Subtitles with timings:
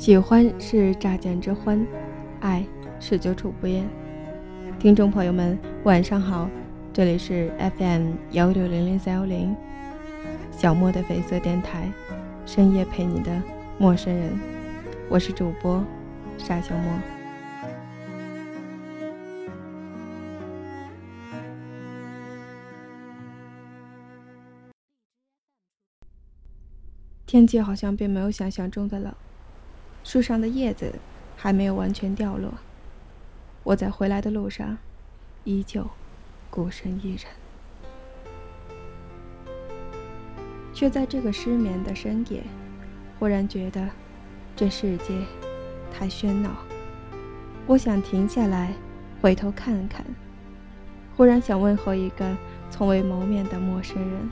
[0.00, 1.86] 喜欢是乍见之欢，
[2.40, 2.64] 爱
[2.98, 3.86] 是久处不厌。
[4.78, 6.48] 听众朋友们，晚上好，
[6.90, 9.54] 这里是 FM 幺六零零三幺零，
[10.50, 11.92] 小莫的绯色电台，
[12.46, 13.42] 深夜陪你的
[13.76, 14.40] 陌生人，
[15.10, 15.84] 我是主播
[16.38, 16.98] 沙小莫。
[27.26, 29.14] 天气好像并没有想象中的冷。
[30.02, 30.94] 树上的叶子
[31.36, 32.52] 还没有完全掉落，
[33.62, 34.78] 我在回来的路上，
[35.44, 35.88] 依旧
[36.50, 37.24] 孤身一人，
[40.72, 42.42] 却在这个失眠的深夜，
[43.18, 43.88] 忽然觉得
[44.56, 45.14] 这世界
[45.92, 46.50] 太喧闹，
[47.66, 48.72] 我想停下来，
[49.20, 50.04] 回头看看，
[51.16, 52.36] 忽然想问候一个
[52.70, 54.30] 从未谋面的陌生人，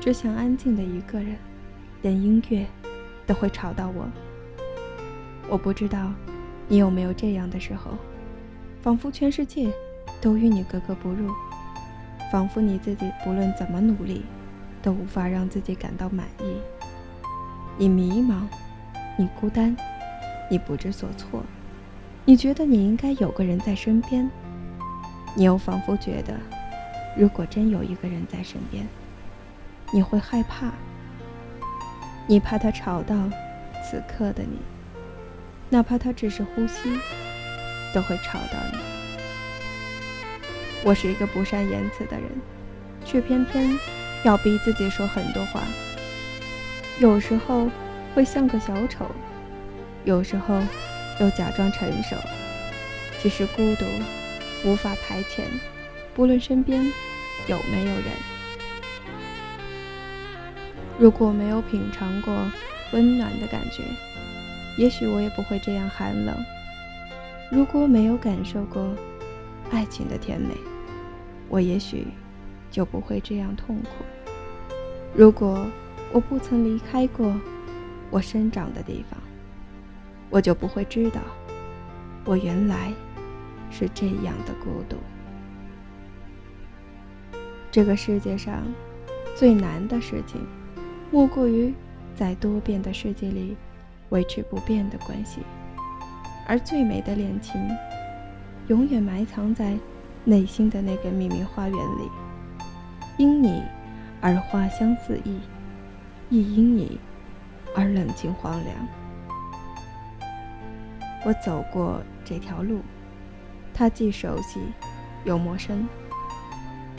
[0.00, 1.36] 只想安静的一个人，
[2.02, 2.66] 连音乐
[3.26, 4.08] 都会吵到我。
[5.50, 6.12] 我不知道，
[6.68, 7.92] 你有没有这样的时候，
[8.82, 9.72] 仿佛全世界
[10.20, 11.30] 都与你格格不入，
[12.30, 14.24] 仿佛你自己不论怎么努力，
[14.82, 16.56] 都无法让自己感到满意。
[17.78, 18.42] 你迷茫，
[19.16, 19.74] 你孤单，
[20.50, 21.42] 你不知所措，
[22.26, 24.30] 你觉得你应该有个人在身边，
[25.34, 26.34] 你又仿佛觉得，
[27.16, 28.86] 如果真有一个人在身边，
[29.94, 30.72] 你会害怕，
[32.26, 33.16] 你怕他吵到
[33.82, 34.58] 此刻的你。
[35.70, 36.98] 哪怕他只是呼吸，
[37.94, 38.78] 都会吵到你。
[40.82, 42.30] 我是一个不善言辞的人，
[43.04, 43.78] 却偏偏
[44.24, 45.62] 要逼自己说很多话。
[47.00, 47.68] 有时候
[48.14, 49.06] 会像个小丑，
[50.04, 50.60] 有时候
[51.20, 52.16] 又假装成熟。
[53.20, 53.84] 其实孤独
[54.64, 55.42] 无法排遣，
[56.14, 56.80] 不论身边
[57.46, 58.04] 有没有人。
[60.98, 62.34] 如果没有品尝过
[62.92, 63.82] 温暖的感觉。
[64.78, 66.34] 也许我也不会这样寒冷。
[67.50, 68.94] 如果没有感受过
[69.72, 70.54] 爱情的甜美，
[71.48, 72.06] 我也许
[72.70, 74.04] 就不会这样痛苦。
[75.14, 75.66] 如果
[76.12, 77.34] 我不曾离开过
[78.08, 79.18] 我生长的地方，
[80.30, 81.20] 我就不会知道
[82.24, 82.92] 我原来
[83.72, 84.96] 是这样的孤独。
[87.72, 88.62] 这个世界上
[89.34, 90.46] 最难的事情，
[91.10, 91.74] 莫过于
[92.14, 93.56] 在多变的世界里。
[94.10, 95.42] 维持不变的关系，
[96.46, 97.60] 而最美的恋情，
[98.68, 99.76] 永远埋藏在
[100.24, 102.10] 内心的那个秘密花园里。
[103.18, 103.62] 因你
[104.20, 105.40] 而花香四溢，
[106.30, 107.00] 亦因你
[107.74, 108.88] 而冷清荒凉。
[111.24, 112.80] 我走过这条路，
[113.74, 114.60] 它既熟悉
[115.24, 115.86] 又陌生，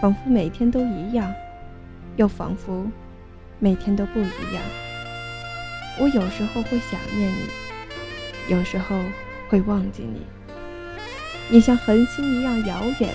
[0.00, 1.32] 仿佛每天都一样，
[2.16, 2.86] 又仿佛
[3.58, 4.22] 每天都不一
[4.54, 4.85] 样。
[5.98, 9.02] 我有时候会想念你，有时候
[9.48, 10.22] 会忘记你。
[11.48, 13.10] 你像恒星一样遥远，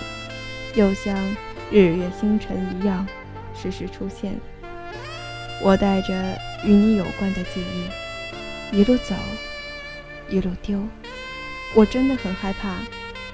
[0.76, 1.16] 又像
[1.70, 3.06] 日月星辰一样
[3.54, 4.34] 时时出现。
[5.62, 6.14] 我带着
[6.66, 7.62] 与你有关的记
[8.72, 9.14] 忆，一路走，
[10.28, 10.82] 一路丢。
[11.76, 12.78] 我真的很害怕，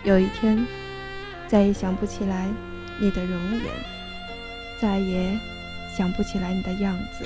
[0.03, 0.65] 有一天
[1.47, 2.47] 再也想不起来
[2.99, 3.61] 你的容颜，
[4.81, 5.39] 再也
[5.95, 7.25] 想不起来你的样子。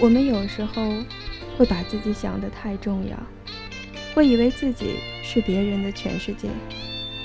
[0.00, 0.94] 我们有时候
[1.58, 3.16] 会把自己想得太重要，
[4.14, 6.48] 会以为自己是别人的全世界，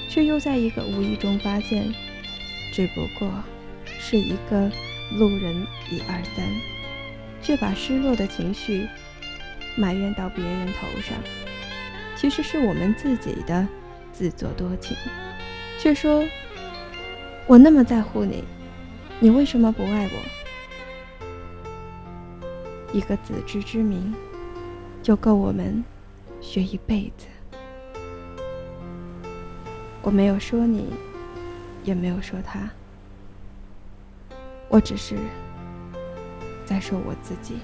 [0.10, 1.94] 却又在一个无意中发现，
[2.74, 3.32] 只不过
[3.98, 4.70] 是一个
[5.18, 6.46] 路人一二三，
[7.42, 8.86] 却把失落的情绪
[9.78, 11.18] 埋怨到别人头上。
[12.14, 13.66] 其实是我们自己的
[14.12, 14.98] 自作多情，
[15.80, 16.28] 却说
[17.48, 18.44] 我那么在乎你，
[19.22, 20.45] 你为什么不爱我？
[22.96, 24.16] 一个自知之明，
[25.04, 25.84] 就够我们
[26.40, 27.28] 学一辈子。
[30.02, 30.94] 我没有说你，
[31.84, 32.70] 也没有说他，
[34.70, 35.18] 我只是
[36.66, 37.56] 在说我自己。